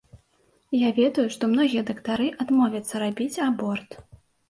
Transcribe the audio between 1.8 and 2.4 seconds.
дактары